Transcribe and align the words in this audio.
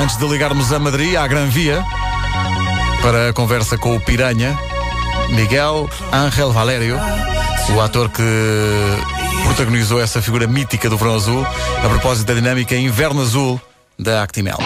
Antes 0.00 0.16
de 0.16 0.26
ligarmos 0.26 0.72
a 0.72 0.78
Madrid, 0.78 1.14
à 1.14 1.26
Gran 1.26 1.46
Via, 1.48 1.84
para 3.02 3.28
a 3.28 3.32
conversa 3.34 3.76
com 3.76 3.94
o 3.94 4.00
Piranha, 4.00 4.58
Miguel 5.28 5.90
Ángel 6.10 6.50
Valério, 6.52 6.98
o 7.76 7.80
ator 7.82 8.08
que 8.08 8.22
protagonizou 9.44 10.00
essa 10.00 10.22
figura 10.22 10.46
mítica 10.46 10.88
do 10.88 10.96
Verão 10.96 11.16
Azul, 11.16 11.46
a 11.84 11.88
propósito 11.88 12.28
da 12.28 12.32
dinâmica 12.32 12.74
Inverno 12.74 13.20
Azul 13.20 13.60
da 13.98 14.22
Actimel. 14.22 14.56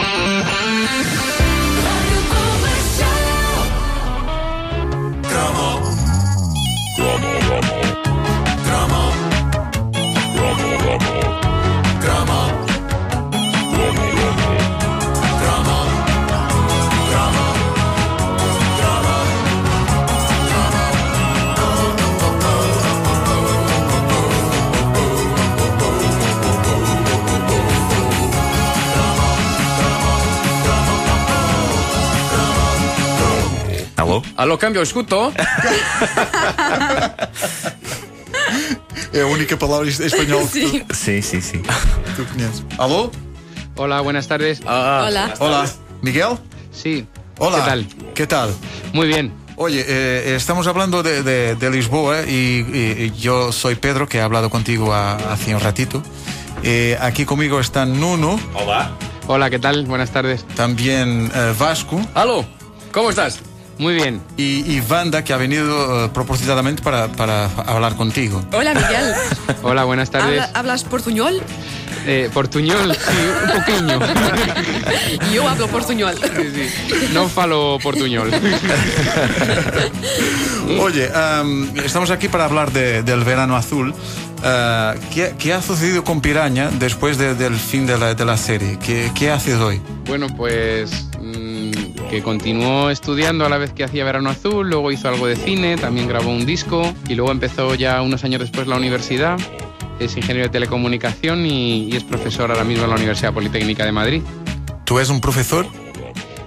Alô? 34.14 34.23
Aló, 34.36 34.59
cambio, 34.59 34.83
escuto. 34.83 35.33
É 39.12 39.20
a 39.22 39.27
única 39.27 39.56
palavra 39.56 39.86
em 39.86 39.91
espanhol 39.91 40.47
que 40.48 40.53
Sí. 40.69 40.84
Sim, 40.92 41.22
sim, 41.22 41.41
sim. 41.41 41.62
tu 42.17 42.25
conheces. 42.27 42.64
Alô? 42.78 43.11
Hola, 43.77 44.00
buenas 44.03 44.27
tardes. 44.27 44.61
Hola. 44.64 45.34
Olá. 45.41 45.67
Miguel? 46.03 46.39
Sí. 46.72 47.06
Olá. 47.39 47.58
¿Qué 47.58 47.64
tal? 47.70 47.86
¿Qué 48.14 48.27
tal? 48.27 48.55
Muy 48.92 49.06
bien. 49.08 49.33
Oye, 49.56 49.84
eh, 49.86 50.34
estamos 50.36 50.66
hablando 50.66 51.03
de, 51.03 51.22
de- 51.22 51.55
de 51.55 51.70
Lisboa 51.70 52.22
y, 52.22 52.66
y- 52.72 53.03
y 53.05 53.20
yo 53.20 53.53
soy 53.53 53.77
Pedro, 53.77 54.08
que 54.08 54.19
he 54.19 54.20
hablado 54.20 54.50
contigo 54.50 54.92
a- 54.92 55.14
hace 55.33 55.55
un 55.55 55.60
ratito. 55.60 56.03
Eh, 56.64 56.97
aquí 57.00 57.25
conmigo 57.25 57.60
están 57.60 58.00
Nuno, 58.00 58.38
Olá. 58.55 58.91
Hola, 59.27 59.48
¿qué 59.50 59.58
tal? 59.58 59.86
Buenas 59.86 60.10
tardes. 60.10 60.44
también 60.56 61.31
eh, 61.34 61.55
Vasco 61.58 62.00
Aló, 62.14 62.44
¿cómo 62.92 63.10
estás? 63.10 63.41
Muy 63.78 63.94
bien. 63.94 64.20
y, 64.36 64.61
y 64.77 64.80
Wanda, 64.89 65.25
que 65.25 65.33
ha 65.33 65.36
venido 65.36 66.05
eh, 66.05 66.08
propositadamente 66.14 66.83
para, 66.83 67.08
para 67.08 67.47
hablar 67.47 67.97
contigo. 67.97 68.44
Hola, 68.53 68.72
Miguel. 68.75 69.14
Hola, 69.62 69.84
buenas 69.84 70.11
tardes. 70.11 70.41
Habla- 70.42 70.58
¿Hablas 70.58 70.84
portuñol? 70.84 71.41
Eh, 72.06 72.28
portuñol, 72.34 72.94
sí, 72.94 73.00
un 73.44 73.50
poquillo. 73.58 73.98
Yo 75.34 75.48
hablo 75.48 75.66
portuñol. 75.69 76.14
Sí, 76.19 76.50
sí. 76.55 76.69
No 77.14 77.28
falo 77.28 77.78
portuñol. 77.83 78.31
Oye, 80.81 81.11
am, 81.14 81.72
estamos 81.78 82.11
aquí 82.11 82.28
para 82.28 82.44
hablar 82.44 82.72
de- 82.72 83.03
del 83.03 83.25
verano 83.25 83.56
azul. 83.56 83.94
Ah, 84.42 84.94
¿qué, 85.14 85.34
qué 85.38 85.55
ha 85.55 85.62
sucedido 85.62 86.05
con 86.05 86.20
Piraña 86.20 86.69
después 86.78 87.16
de- 87.16 87.34
del 87.34 87.55
fin 87.56 87.86
de 87.86 87.97
la, 87.98 88.14
de 88.14 88.25
la 88.27 88.36
serie? 88.36 88.78
¿Qué, 88.84 89.11
¿Qué 89.14 89.31
haces 89.31 89.55
hoy? 89.56 89.81
Bueno, 90.06 90.27
pues 90.36 91.09
que 92.10 92.22
continuó 92.22 92.91
estudiando 92.91 93.44
a 93.44 93.48
la 93.48 93.58
vez 93.58 93.72
que 93.72 93.84
hacía 93.84 94.05
Verano 94.05 94.30
Azul, 94.30 94.69
luego 94.69 94.92
hizo 94.92 95.08
algo 95.08 95.27
de 95.27 95.36
cine, 95.36 95.77
también 95.77 96.08
grabó 96.08 96.30
un 96.30 96.47
disco 96.47 96.92
y 97.08 97.14
luego 97.14 97.33
empezó 97.33 97.74
ya 97.74 98.00
unos 98.02 98.24
años 98.24 98.41
después 98.41 98.66
la 98.66 98.77
universidad. 98.77 99.38
Es 99.98 100.16
ingeniero 100.16 100.48
de 100.48 100.52
telecomunicación 100.52 101.47
y, 101.47 101.84
y 101.84 101.97
es 101.97 102.05
profesor 102.05 102.50
ahora 102.50 102.64
mismo 102.64 102.84
en 102.84 102.91
la 102.91 102.97
Universidad 102.97 103.32
Politécnica 103.32 103.84
de 103.84 103.92
Madrid. 103.92 104.22
¿Tú 104.84 104.98
eres 104.98 105.10
un 105.10 105.20
profesor? 105.20 105.66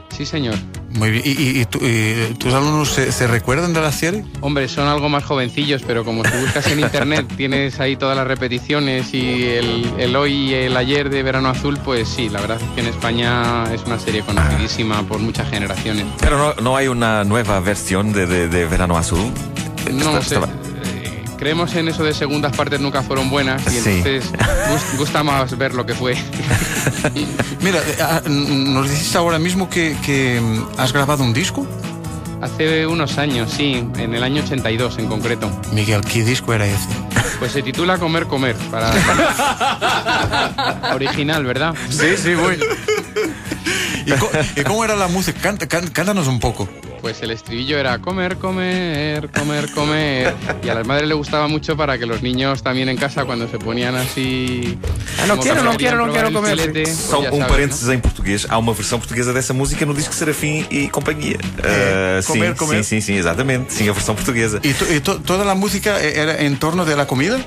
Sí, 0.10 0.26
señor. 0.26 0.56
Muy 0.90 1.12
bien. 1.12 1.24
¿Y, 1.26 1.30
y- 1.32 1.62
y 1.62 1.66
tú- 1.66 1.80
y 1.82 2.34
tus 2.36 2.54
alumnos 2.54 2.90
se, 2.90 3.12
se 3.12 3.28
recuerdan 3.28 3.74
de 3.74 3.82
la 3.82 3.92
serie? 3.92 4.24
Hombre, 4.42 4.68
son 4.68 4.88
algo 4.88 5.10
más 5.10 5.24
jovencillos, 5.26 5.82
pero 5.86 6.06
como 6.06 6.24
si 6.24 6.32
buscas 6.38 6.66
en 6.68 6.80
internet 6.80 7.26
tienes 7.38 7.80
ahí 7.80 7.96
todas 7.98 8.16
las 8.16 8.26
repeticiones 8.28 9.14
y 9.14 9.44
el, 9.46 9.92
el 10.00 10.16
hoy 10.16 10.34
y 10.34 10.54
el 10.54 10.78
ayer 10.78 11.10
de 11.10 11.24
Verano 11.24 11.50
Azul, 11.50 11.78
pues 11.84 12.08
sí, 12.08 12.30
la 12.30 12.40
verdad 12.42 12.58
es 12.62 12.70
que 12.72 12.82
en 12.82 12.88
España 12.88 13.66
es 13.74 13.84
una 13.86 14.00
serie 14.00 14.22
conocidísima 14.22 15.04
por 15.04 15.20
muchas 15.20 15.50
generaciones. 15.50 16.06
Pero 16.20 16.38
no, 16.38 16.54
no 16.62 16.78
hay 16.78 16.88
una 16.88 17.24
nueva 17.24 17.60
versión 17.60 18.14
de, 18.14 18.26
de, 18.26 18.48
de 18.48 18.66
Verano 18.66 18.98
Azul. 18.98 19.32
No 19.92 20.18
Está- 20.18 20.22
sé. 20.24 20.36
eh, 20.38 21.24
Creemos 21.38 21.76
en 21.76 21.88
eso 21.88 22.04
de 22.04 22.14
segundas 22.16 22.56
partes 22.58 22.80
nunca 22.80 23.04
fueron 23.04 23.30
buenas 23.30 23.62
y 23.68 23.70
Sí. 23.80 23.90
entonces 23.90 24.32
gust- 24.34 24.37
gusta 24.98 25.24
más 25.24 25.58
ver 25.58 25.74
lo 25.74 25.86
que 25.86 25.94
fue. 25.94 26.16
Mira, 27.62 27.80
eh, 27.80 27.98
ah, 28.02 28.22
nos 28.28 28.90
dices 28.90 29.16
ahora 29.16 29.40
mismo 29.40 29.70
que, 29.70 29.96
que, 30.06 30.40
mm, 30.42 30.80
has 30.80 30.94
grabado 30.94 31.24
un 31.24 31.34
disco. 31.34 31.66
Hace 32.42 32.86
unos 32.86 33.18
años, 33.18 33.52
sí, 33.52 33.84
en 33.98 34.14
el 34.14 34.24
año 34.24 34.44
82 34.44 35.00
en 35.00 35.08
concreto. 35.08 35.50
Miguel, 35.74 36.02
¿qué 36.02 36.24
disco 36.24 36.54
era 36.54 36.68
ese? 36.68 36.88
Pues 37.40 37.52
se 37.52 37.64
titula 37.64 37.98
Comer, 37.98 38.28
Comer. 38.28 38.56
Para... 38.72 38.92
Original, 40.94 41.44
¿verdad? 41.46 41.74
Sí, 41.90 42.16
sí, 42.16 42.36
bueno. 42.36 42.64
¿Y, 44.06 44.60
y 44.60 44.64
cómo 44.64 44.86
era 44.86 44.96
la 44.96 45.08
música? 45.08 45.56
Cántanos 45.94 46.28
un 46.28 46.40
poco. 46.40 46.70
Pues 47.08 47.22
el 47.22 47.32
estribillo 47.32 47.78
era 47.78 48.00
comer, 48.00 48.36
comer, 48.38 49.30
comer, 49.32 49.72
comer. 49.72 50.36
Y 50.62 50.68
a 50.68 50.74
las 50.76 50.86
madres 50.86 51.08
le 51.08 51.14
gustaba 51.14 51.48
mucho 51.48 51.78
para 51.78 51.98
que 51.98 52.06
los 52.06 52.22
niños 52.22 52.62
también 52.64 52.90
en 52.90 52.98
casa, 52.98 53.24
cuando 53.24 53.48
se 53.48 53.58
ponían 53.58 53.96
así. 53.96 54.78
Ah, 55.18 55.26
não 55.26 55.38
quero, 55.40 55.56
que 55.56 55.64
não 55.64 55.78
quero, 55.78 56.06
não 56.06 56.12
quero 56.14 56.34
comer. 56.34 56.58
filete, 56.58 56.82
pues 56.84 56.98
Só 56.98 57.22
um 57.22 57.24
sabes, 57.24 57.46
parênteses 57.48 57.88
em 57.88 58.00
português. 58.00 58.46
Há 58.50 58.58
uma 58.58 58.74
versão 58.74 59.00
portuguesa 59.00 59.32
dessa 59.32 59.54
música 59.54 59.86
no 59.86 59.94
disco 59.94 60.14
Serafim 60.14 60.66
e 60.70 60.90
Companhia. 60.90 61.38
É, 61.64 62.20
Ah, 62.20 62.28
comer, 62.28 62.50
sim, 62.50 62.56
comer. 62.56 62.84
sim, 62.84 63.00
sim, 63.00 63.02
sim, 63.02 63.14
exatamente. 63.16 63.72
Sim, 63.74 63.88
a 63.88 63.94
versão 63.94 64.14
portuguesa. 64.14 64.60
¿Y, 64.62 64.74
to- 64.74 64.94
y 64.94 65.00
to- 65.00 65.20
toda 65.22 65.46
la 65.46 65.56
música 65.56 66.02
e- 66.04 66.20
era 66.20 66.42
en 66.42 66.58
torno 66.58 66.84
de 66.84 66.98
la 66.98 67.08
comida? 67.08 67.40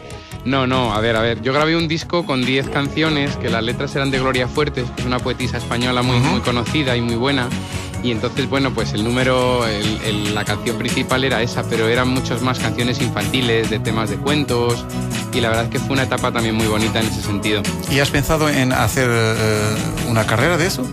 No, 0.46 0.66
no, 0.66 0.94
a 0.94 1.00
ver, 1.02 1.16
a 1.16 1.20
ver. 1.20 1.42
Yo 1.42 1.52
grabé 1.52 1.76
un 1.76 1.86
disco 1.86 2.24
con 2.24 2.46
10 2.46 2.70
canciones, 2.70 3.36
que 3.36 3.50
las 3.50 3.62
letras 3.62 3.94
eran 3.94 4.10
de 4.10 4.20
Gloria 4.20 4.48
Fuertes, 4.48 4.86
que 4.96 5.02
es 5.02 5.06
una 5.06 5.18
poetisa 5.18 5.58
española 5.58 6.00
muy, 6.00 6.16
muy 6.18 6.40
conocida 6.40 6.96
y 6.96 7.02
muy 7.02 7.16
buena. 7.16 7.46
Y 8.02 8.12
entonces, 8.12 8.48
bueno, 8.48 8.72
pues 8.72 8.92
el 8.94 9.04
número, 9.04 9.64
la 10.32 10.44
canción 10.44 10.78
principal 10.78 11.24
era 11.24 11.42
esa, 11.42 11.62
pero 11.64 11.86
eran 11.88 12.08
muchas 12.08 12.40
más 12.40 12.58
canciones 12.58 13.00
infantiles, 13.00 13.68
de 13.70 13.78
temas 13.78 14.10
de 14.10 14.16
cuentos. 14.16 14.84
Y 15.32 15.40
la 15.40 15.48
verdad 15.48 15.64
es 15.66 15.70
que 15.70 15.78
fue 15.78 15.92
una 15.92 16.04
etapa 16.04 16.32
también 16.32 16.54
muy 16.54 16.66
bonita 16.66 17.00
en 17.00 17.06
ese 17.06 17.22
sentido. 17.22 17.62
¿Y 17.90 17.98
has 18.00 18.10
pensado 18.10 18.48
en 18.48 18.72
hacer 18.72 19.08
eh, 19.10 19.76
una 20.08 20.26
carrera 20.26 20.56
de 20.56 20.66
eso? 20.66 20.86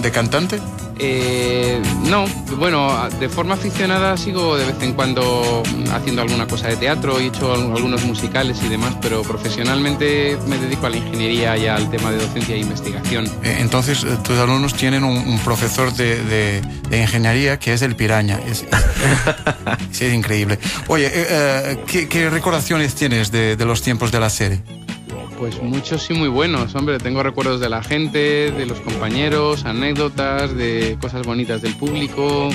¿De 0.00 0.10
cantante? 0.10 0.58
Eh, 1.00 1.80
no, 2.04 2.24
bueno, 2.56 3.08
de 3.20 3.28
forma 3.28 3.54
aficionada 3.54 4.16
sigo 4.16 4.56
de 4.56 4.66
vez 4.66 4.76
en 4.82 4.94
cuando 4.94 5.62
haciendo 5.92 6.22
alguna 6.22 6.46
cosa 6.46 6.68
de 6.68 6.76
teatro, 6.76 7.18
he 7.20 7.26
hecho 7.26 7.52
al- 7.52 7.70
algunos 7.76 8.04
musicales 8.04 8.58
y 8.64 8.68
demás, 8.68 8.94
pero 9.00 9.22
profesionalmente 9.22 10.36
me 10.46 10.58
dedico 10.58 10.86
a 10.86 10.90
la 10.90 10.96
ingeniería 10.96 11.56
y 11.56 11.66
al 11.66 11.88
tema 11.90 12.10
de 12.10 12.18
docencia 12.18 12.54
e 12.56 12.58
investigación. 12.58 13.26
Eh, 13.44 13.58
Entonces, 13.60 14.02
eh, 14.04 14.08
tus 14.24 14.38
alumnos 14.38 14.74
tienen 14.74 15.04
un, 15.04 15.38
profesor 15.44 15.92
de, 15.94 16.60
ingeniería 16.90 17.58
que 17.58 17.72
es 17.74 17.82
el 17.82 17.94
piraña. 17.94 18.40
Es, 18.46 18.64
es 20.00 20.12
increíble. 20.14 20.58
Oye, 20.88 21.10
eh, 21.14 21.78
¿qué, 21.86 22.08
qué 22.08 22.28
recordaciones 22.28 22.94
tienes 22.94 23.30
de 23.30 23.56
los 23.64 23.82
tiempos 23.82 24.10
de 24.10 24.20
la 24.20 24.30
serie? 24.30 24.62
Pues 25.38 25.62
muchos 25.62 26.10
y 26.10 26.14
muy 26.14 26.28
buenos, 26.28 26.74
hombre, 26.74 26.98
tengo 26.98 27.22
recuerdos 27.22 27.60
de 27.60 27.68
la 27.68 27.80
gente, 27.80 28.50
de 28.50 28.66
los 28.66 28.80
compañeros, 28.80 29.64
anécdotas, 29.64 30.52
de 30.56 30.98
cosas 31.00 31.24
bonitas 31.24 31.62
del 31.62 31.76
público, 31.76 32.48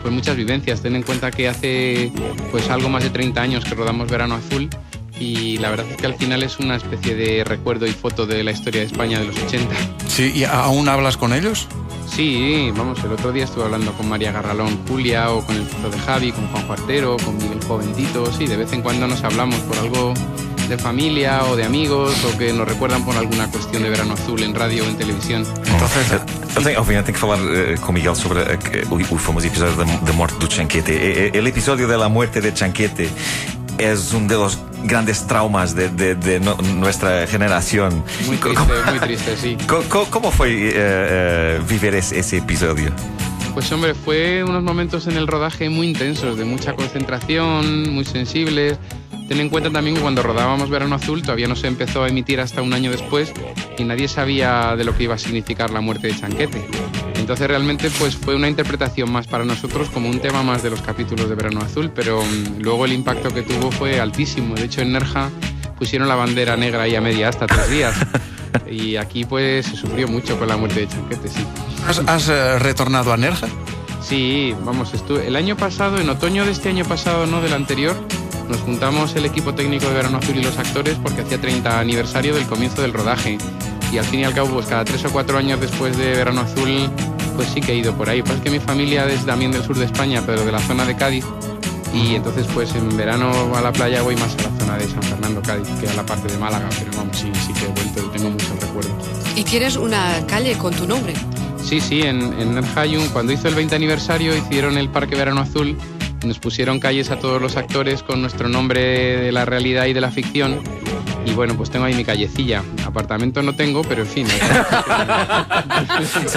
pues 0.00 0.14
muchas 0.14 0.36
vivencias. 0.36 0.80
Ten 0.80 0.94
en 0.94 1.02
cuenta 1.02 1.32
que 1.32 1.48
hace 1.48 2.12
pues 2.52 2.70
algo 2.70 2.88
más 2.88 3.02
de 3.02 3.10
30 3.10 3.42
años 3.42 3.64
que 3.64 3.74
rodamos 3.74 4.08
Verano 4.08 4.36
Azul 4.36 4.70
y 5.18 5.58
la 5.58 5.70
verdad 5.70 5.86
es 5.90 5.96
que 5.96 6.06
al 6.06 6.14
final 6.14 6.44
es 6.44 6.60
una 6.60 6.76
especie 6.76 7.16
de 7.16 7.42
recuerdo 7.42 7.86
y 7.86 7.90
foto 7.90 8.26
de 8.26 8.44
la 8.44 8.52
historia 8.52 8.82
de 8.82 8.86
España 8.86 9.18
de 9.18 9.26
los 9.26 9.36
80. 9.36 9.74
Sí, 10.06 10.32
¿y 10.32 10.44
aún 10.44 10.88
hablas 10.88 11.16
con 11.16 11.32
ellos? 11.32 11.66
Sí, 12.08 12.72
vamos, 12.76 13.02
el 13.04 13.12
otro 13.12 13.32
día 13.32 13.44
estuve 13.44 13.64
hablando 13.64 13.92
con 13.92 14.08
María 14.08 14.30
Garralón 14.30 14.78
Julia 14.86 15.30
o 15.30 15.44
con 15.44 15.56
el 15.56 15.62
puto 15.62 15.90
de 15.90 15.98
Javi, 15.98 16.32
con 16.32 16.46
Juan 16.48 16.66
Cuartero, 16.66 17.16
con 17.24 17.36
Miguel 17.36 17.60
Joventito, 17.66 18.26
sí, 18.32 18.46
de 18.46 18.56
vez 18.56 18.72
en 18.72 18.82
cuando 18.82 19.08
nos 19.08 19.22
hablamos 19.24 19.56
por 19.60 19.78
algo 19.78 20.14
de 20.70 20.78
familia 20.78 21.44
o 21.44 21.56
de 21.56 21.64
amigos 21.64 22.14
o 22.24 22.38
que 22.38 22.52
nos 22.52 22.66
recuerdan 22.66 23.04
por 23.04 23.14
alguna 23.16 23.50
cuestión 23.50 23.82
de 23.82 23.90
verano 23.90 24.14
azul 24.14 24.42
en 24.42 24.54
radio 24.54 24.84
o 24.84 24.88
en 24.88 24.96
televisión. 24.96 25.44
Entonces, 25.66 26.06
Eu 26.56 26.62
tenho, 26.62 26.80
obviamente 26.80 27.12
tenho 27.12 27.14
que 27.14 27.20
falar 27.20 27.38
eh, 27.54 27.76
com 27.80 27.90
o 27.90 27.92
Miguel 27.92 28.14
sobre 28.16 28.40
a- 28.40 28.58
o, 28.90 28.94
o 28.96 29.18
famoso 29.18 29.46
episódio 29.46 29.74
da, 29.76 29.84
da 29.84 30.12
morte 30.12 30.34
do 30.38 30.48
Chanquete. 30.48 30.90
E- 30.92 31.30
e- 31.34 31.38
El 31.38 31.46
episodio 31.46 31.86
de 31.86 31.96
la 31.96 32.08
muerte 32.08 32.40
de 32.40 32.52
Chanquete 32.52 33.08
es 33.78 34.12
uno 34.12 34.26
de 34.28 34.34
los 34.36 34.58
grandes 34.84 35.26
traumas 35.26 35.74
de, 35.74 35.88
de- 35.90 36.14
de 36.16 36.40
no- 36.40 36.56
nuestra 36.76 37.26
generación. 37.26 38.02
Muy 38.26 38.36
triste, 38.36 38.64
muy 38.90 38.98
triste, 39.06 39.36
sí. 39.36 39.56
co- 39.66 40.06
¿Cómo 40.10 40.30
fue 40.32 40.50
eh, 40.50 40.72
eh, 40.74 41.60
vivir 41.68 41.94
ese, 41.94 42.18
ese 42.18 42.38
episodio? 42.38 42.90
Pues 43.54 43.70
hombre, 43.72 43.94
fue 43.94 44.42
unos 44.44 44.62
momentos 44.62 45.06
en 45.08 45.16
el 45.16 45.26
rodaje 45.26 45.68
muy 45.70 45.88
intensos, 45.88 46.36
de 46.38 46.44
mucha 46.44 46.72
concentración, 46.74 47.90
muy 47.92 48.04
sensibles. 48.04 48.78
Ten 49.30 49.38
en 49.38 49.48
cuenta 49.48 49.70
también 49.70 49.94
que 49.94 50.02
cuando 50.02 50.24
rodábamos 50.24 50.70
Verano 50.70 50.96
Azul 50.96 51.22
todavía 51.22 51.46
no 51.46 51.54
se 51.54 51.68
empezó 51.68 52.02
a 52.02 52.08
emitir 52.08 52.40
hasta 52.40 52.62
un 52.62 52.72
año 52.72 52.90
después 52.90 53.32
y 53.78 53.84
nadie 53.84 54.08
sabía 54.08 54.74
de 54.74 54.82
lo 54.82 54.96
que 54.96 55.04
iba 55.04 55.14
a 55.14 55.18
significar 55.18 55.70
la 55.70 55.80
muerte 55.80 56.08
de 56.08 56.16
Chanquete. 56.18 56.66
Entonces 57.14 57.46
realmente 57.46 57.90
pues 57.96 58.16
fue 58.16 58.34
una 58.34 58.48
interpretación 58.48 59.12
más 59.12 59.28
para 59.28 59.44
nosotros 59.44 59.88
como 59.90 60.08
un 60.08 60.18
tema 60.18 60.42
más 60.42 60.64
de 60.64 60.70
los 60.70 60.82
capítulos 60.82 61.28
de 61.28 61.36
Verano 61.36 61.60
Azul, 61.60 61.92
pero 61.94 62.20
mm, 62.24 62.60
luego 62.60 62.86
el 62.86 62.92
impacto 62.92 63.32
que 63.32 63.42
tuvo 63.42 63.70
fue 63.70 64.00
altísimo. 64.00 64.56
De 64.56 64.64
hecho 64.64 64.80
en 64.80 64.94
Nerja 64.94 65.30
pusieron 65.78 66.08
la 66.08 66.16
bandera 66.16 66.56
negra 66.56 66.82
ahí 66.82 66.96
a 66.96 67.00
media 67.00 67.28
hasta 67.28 67.46
tres 67.46 67.70
días. 67.70 67.94
Y 68.68 68.96
aquí 68.96 69.24
pues 69.24 69.64
se 69.64 69.76
sufrió 69.76 70.08
mucho 70.08 70.36
con 70.36 70.48
la 70.48 70.56
muerte 70.56 70.80
de 70.80 70.88
Chanquete, 70.88 71.28
sí. 71.28 71.46
¿Has, 71.86 72.00
has, 72.00 72.28
eh, 72.28 72.58
retornado 72.58 73.12
a 73.12 73.16
Nerja? 73.16 73.46
Sí, 74.02 74.56
vamos, 74.64 74.92
el 75.08 75.36
año 75.36 75.56
pasado, 75.56 76.00
en 76.00 76.08
otoño 76.08 76.44
de 76.44 76.50
este 76.50 76.68
año 76.68 76.84
pasado, 76.84 77.26
no 77.26 77.40
del 77.40 77.52
anterior, 77.52 77.94
nos 78.50 78.60
juntamos 78.62 79.14
el 79.14 79.24
equipo 79.24 79.54
técnico 79.54 79.86
de 79.86 79.94
Verano 79.94 80.18
Azul 80.18 80.36
y 80.36 80.42
los 80.42 80.58
actores 80.58 80.98
porque 81.00 81.22
hacía 81.22 81.40
30 81.40 81.78
aniversario 81.78 82.34
del 82.34 82.46
comienzo 82.46 82.82
del 82.82 82.92
rodaje. 82.92 83.38
Y 83.92 83.98
al 83.98 84.04
fin 84.04 84.20
y 84.20 84.24
al 84.24 84.34
cabo, 84.34 84.50
pues 84.50 84.66
cada 84.66 84.84
tres 84.84 85.04
o 85.04 85.10
cuatro 85.10 85.38
años 85.38 85.60
después 85.60 85.96
de 85.96 86.10
Verano 86.10 86.40
Azul, 86.40 86.90
pues 87.36 87.48
sí 87.48 87.60
que 87.60 87.72
he 87.72 87.76
ido 87.76 87.94
por 87.94 88.10
ahí. 88.10 88.22
Pues 88.22 88.36
es 88.36 88.42
que 88.42 88.50
mi 88.50 88.58
familia 88.58 89.06
es 89.06 89.24
también 89.24 89.52
del 89.52 89.62
sur 89.62 89.76
de 89.76 89.84
España, 89.84 90.22
pero 90.26 90.44
de 90.44 90.50
la 90.50 90.58
zona 90.58 90.84
de 90.84 90.96
Cádiz. 90.96 91.24
Y 91.94 92.16
entonces, 92.16 92.46
pues 92.52 92.74
en 92.74 92.96
verano 92.96 93.30
a 93.54 93.60
la 93.60 93.72
playa 93.72 94.02
voy 94.02 94.16
más 94.16 94.34
a 94.34 94.42
la 94.42 94.58
zona 94.58 94.76
de 94.78 94.88
San 94.88 95.02
Fernando, 95.02 95.42
Cádiz, 95.42 95.68
que 95.80 95.88
a 95.88 95.94
la 95.94 96.04
parte 96.04 96.28
de 96.28 96.38
Málaga. 96.38 96.68
Pero 96.78 96.90
vamos, 96.96 97.16
sí, 97.16 97.30
sí 97.46 97.52
que 97.52 97.66
he 97.66 97.68
vuelto 97.68 98.04
y 98.04 98.16
tengo 98.16 98.30
muchos 98.30 98.60
recuerdos. 98.60 98.92
Y 99.36 99.44
tienes 99.44 99.76
una 99.76 100.26
calle 100.26 100.58
con 100.58 100.74
tu 100.74 100.86
nombre. 100.86 101.14
Sí, 101.64 101.80
sí, 101.80 102.02
en, 102.02 102.20
en 102.40 102.54
Nerjayun, 102.54 103.08
cuando 103.10 103.32
hizo 103.32 103.46
el 103.46 103.54
20 103.54 103.76
aniversario, 103.76 104.36
hicieron 104.36 104.76
el 104.76 104.88
Parque 104.88 105.14
Verano 105.14 105.40
Azul, 105.40 105.76
nos 106.24 106.38
pusieron 106.38 106.80
calles 106.80 107.10
a 107.10 107.18
todos 107.18 107.40
los 107.40 107.56
actores 107.56 108.02
con 108.02 108.20
nuestro 108.20 108.48
nombre 108.48 108.80
de 109.18 109.32
la 109.32 109.44
realidad 109.44 109.86
y 109.86 109.92
de 109.92 110.00
la 110.00 110.10
ficción. 110.10 110.60
Y 111.26 111.32
bueno, 111.32 111.54
pues 111.54 111.70
tengo 111.70 111.84
ahí 111.84 111.94
mi 111.94 112.04
callecilla. 112.04 112.62
Apartamento 112.86 113.42
no 113.42 113.54
tengo, 113.54 113.82
pero 113.82 114.02
en 114.02 114.08
fin. 114.08 114.26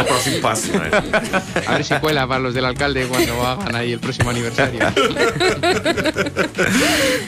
Próximo 0.08 0.38
paso. 0.42 0.74
¿eh? 0.74 0.92
A 1.68 1.74
ver 1.76 1.86
si 1.86 1.94
cuela 1.96 2.28
para 2.28 2.42
los 2.42 2.54
del 2.54 2.66
alcalde 2.66 3.06
cuando 3.08 3.46
hagan 3.48 3.76
ahí 3.76 3.94
el 3.94 4.00
próximo 4.00 4.30
aniversario. 4.32 4.82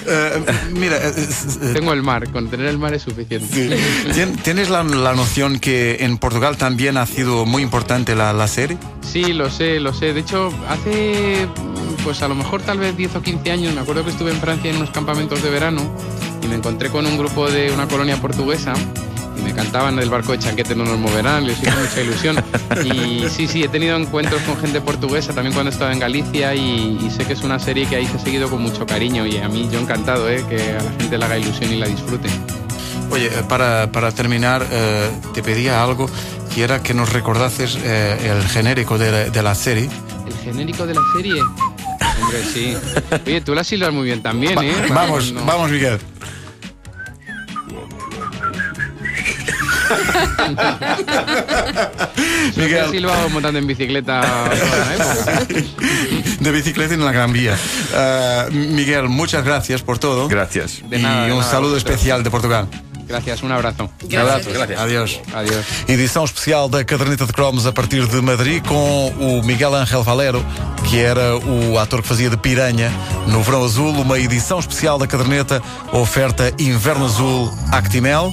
Eh, 0.08 0.44
mira, 0.72 0.98
Tengo 1.74 1.94
el 1.94 2.04
mar, 2.04 2.30
con 2.31 2.50
tener 2.50 2.68
el 2.68 2.78
mar 2.78 2.94
es 2.94 3.04
suficiente. 3.04 3.78
¿tien- 4.13 4.36
¿tienes 4.44 4.69
la, 4.69 4.84
la 4.84 5.13
noción 5.13 5.60
que 5.60 5.98
en 6.01 6.18
Portugal 6.18 6.58
también 6.58 6.98
ha 6.98 7.06
sido 7.06 7.46
muy 7.46 7.63
importante 7.63 8.16
la, 8.16 8.34
la 8.34 8.48
serie? 8.48 8.78
Sí, 9.01 9.34
lo 9.34 9.50
sé, 9.50 9.80
lo 9.80 9.94
sé. 9.94 10.13
De 10.13 10.19
hecho, 10.19 10.51
hace, 10.68 11.48
pues 12.06 12.22
a 12.22 12.28
lo 12.30 12.36
mejor 12.36 12.62
tal 12.62 12.78
vez 12.78 12.96
10 12.96 13.16
o 13.18 13.22
15 13.22 13.52
años, 13.52 13.74
me 13.74 13.81
acuerdo 13.81 14.06
que 14.06 14.12
estuve 14.12 14.31
en 14.31 14.38
Francia 14.40 14.69
en 14.69 14.78
unos 14.78 14.92
campamentos 14.92 15.42
de 15.44 15.50
verano 15.50 15.81
y 16.42 16.48
me 16.48 16.56
encontré 16.56 16.90
con 16.90 17.06
un 17.06 17.18
grupo 17.18 17.50
de 17.50 17.72
una 17.72 17.88
colonia 17.88 18.16
portuguesa 18.22 18.74
y 19.38 19.42
me 19.42 19.54
cantaban 19.54 20.00
el 20.00 20.10
barco 20.10 20.31
de 20.31 20.40
Chanquete 20.40 20.75
no 20.75 20.86
nos 20.86 20.98
moverán, 21.00 21.46
les 21.46 21.62
hizo 21.62 21.72
mucha 21.72 22.02
ilusión. 22.02 22.38
Y 22.86 23.25
sí, 23.30 23.48
sí, 23.48 23.63
he 23.63 23.68
tenido 23.68 23.98
encuentros 23.98 24.42
con 24.44 24.56
gente 24.57 24.80
portuguesa 24.81 25.34
también 25.34 25.54
cuando 25.54 25.72
he 25.72 25.74
estado 25.74 25.92
en 25.92 26.00
Galicia 26.00 26.54
y, 26.56 27.00
y 27.06 27.10
sé 27.12 27.25
que 27.25 27.34
es 27.34 27.42
una 27.42 27.60
serie 27.60 27.86
que 27.88 27.96
ahí 27.98 28.06
se 28.06 28.16
ha 28.18 28.19
seguido 28.19 28.50
con 28.50 28.62
mucho 28.62 28.86
cariño 28.86 29.25
y 29.25 29.38
a 29.38 29.50
mí 29.50 29.68
yo 29.72 29.80
encantado, 29.80 30.30
¿eh? 30.30 30.46
que 30.48 30.72
a 30.78 30.84
la 30.84 30.92
gente 30.92 31.18
le 31.18 31.25
haga 31.25 31.38
ilusión 31.38 31.74
y 31.74 31.78
la 31.78 31.88
disfrute. 31.88 32.30
Oye, 33.12 33.25
eh, 33.28 33.44
para, 33.50 33.92
para 33.92 34.12
terminar, 34.12 34.66
eh, 34.72 35.10
te 35.34 35.44
pedía 35.44 35.84
algo, 35.84 36.10
que 36.54 36.63
era 36.63 36.81
que 36.81 36.94
nos 36.94 37.12
recordases 37.12 37.78
eh, 37.84 38.31
el 38.31 38.48
genérico 38.48 38.98
de, 38.98 39.12
la- 39.12 39.30
de 39.30 39.44
la 39.44 39.54
serie. 39.56 39.90
¿El 40.25 40.34
genérico 40.38 40.86
de 40.88 40.94
la 40.96 41.01
serie? 41.16 41.34
Hombre, 42.22 42.44
sí. 42.54 42.76
Oye, 43.26 43.42
tú 43.42 43.54
la 43.56 43.64
silbas 43.64 43.92
muy 43.94 44.06
bien 44.06 44.22
también, 44.24 44.58
¿eh? 44.64 44.74
Vamos, 44.90 45.32
No- 45.32 45.46
vamos, 45.46 45.70
Miguel. 45.70 46.00
Yo 52.56 52.62
he 52.64 52.66
Miguel, 52.66 52.90
silbado 52.92 53.30
montando 53.30 53.60
en 53.60 53.68
bicicleta 53.68 54.22
toda 54.22 54.86
la 54.86 54.94
época. 54.96 55.46
de 56.40 56.52
bicicleta 56.52 56.94
en 56.94 57.04
la 57.06 57.12
Gran 57.12 57.34
Vía. 57.34 57.56
Eh, 57.94 58.46
Miguel, 58.52 59.10
muchas 59.10 59.44
gracias 59.46 59.82
por 59.82 60.00
todo. 60.00 60.28
Gracias. 60.28 60.82
De 60.90 61.00
nada, 61.00 61.24
y 61.24 61.28
de 61.28 61.34
un 61.34 61.40
nada, 61.40 61.52
saludo 61.52 61.78
especial 61.78 62.24
de 62.24 62.32
Portugal. 62.32 62.68
Gracias, 63.07 63.44
un 63.44 63.52
abrazo. 63.52 63.90
Gracias. 64.04 64.80
Adiós. 64.80 65.22
Adiós. 65.34 65.66
Edição 65.88 66.25
especial 66.25 66.68
da 66.68 66.84
Caderneta 66.84 67.25
de 67.25 67.34
Cromos 67.34 67.66
a 67.66 67.72
partir 67.72 68.07
de 68.07 68.22
Madrid 68.22 68.66
com 68.66 69.10
o 69.10 69.44
Miguel 69.44 69.75
Ángel 69.75 70.04
Valero, 70.04 70.44
que 70.90 71.00
era 71.00 71.38
o 71.38 71.78
ator 71.78 72.02
que 72.02 72.07
fazia 72.07 72.30
de 72.30 72.38
Piranha 72.38 72.92
no 73.28 73.42
Verão 73.42 73.63
Azul. 73.63 73.92
Uma 73.92 74.19
edição 74.19 74.60
especial 74.60 74.98
da 74.98 75.07
Caderneta, 75.07 75.62
oferta 75.92 76.54
Inverno 76.60 77.06
Azul 77.06 77.54
Actimel. 77.72 78.31